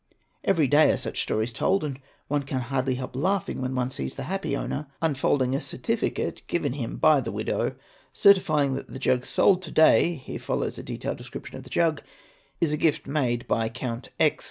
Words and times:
Every_ 0.43 0.67
day 0.71 0.89
are 0.91 0.97
such 0.97 1.21
stories 1.21 1.53
told 1.53 1.83
and 1.83 1.99
one 2.27 2.41
can 2.41 2.59
hardly 2.59 2.95
help 2.95 3.15
laughing 3.15 3.61
when 3.61 3.75
one 3.75 3.91
sees 3.91 4.15
the 4.15 4.23
happy 4.23 4.57
owner 4.57 4.87
unfolding 4.99 5.53
a 5.53 5.61
certificate 5.61 6.41
given 6.47 6.73
him 6.73 6.97
by 6.97 7.21
the 7.21 7.31
widow 7.31 7.75
certifying 8.11 8.73
that 8.73 8.87
the 8.87 8.97
jug 8.97 9.25
sold 9.25 9.61
to 9.61 9.69
day 9.71 10.15
(here 10.15 10.39
follows 10.39 10.79
a 10.79 10.83
detailed 10.83 11.17
description 11.19 11.55
of 11.55 11.65
the 11.65 11.69
jug) 11.69 12.01
is 12.59 12.73
a 12.73 12.77
gift 12.77 13.05
made 13.05 13.47
by 13.47 13.69
Count 13.69 14.09
X...... 14.19 14.37